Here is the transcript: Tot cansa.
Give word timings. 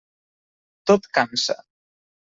Tot 0.93 1.07
cansa. 1.19 1.61